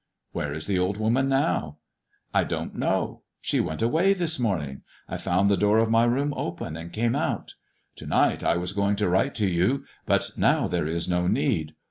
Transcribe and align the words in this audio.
"Where 0.31 0.51
is 0.51 0.65
the 0.65 0.79
old 0.79 0.97
woman 0.97 1.29
now 1.29 1.75
1 1.75 1.75
""I 2.33 2.43
don't 2.43 2.75
know. 2.75 3.21
She 3.39 3.59
went 3.59 3.83
away 3.83 4.15
this 4.15 4.39
morning. 4.39 4.81
I 5.07 5.17
found 5.17 5.47
the 5.47 5.55
door 5.55 5.77
of 5.77 5.91
my 5.91 6.05
room 6.05 6.33
open 6.35 6.75
and 6.75 6.91
came 6.91 7.13
out. 7.15 7.53
To 7.97 8.07
night 8.07 8.43
I 8.43 8.57
was 8.57 8.73
going 8.73 8.95
to 8.95 9.07
write 9.07 9.35
to 9.35 9.47
you, 9.47 9.85
but 10.07 10.31
now 10.35 10.67
there 10.67 10.87
is 10.87 11.07
no 11.07 11.27
need. 11.27 11.75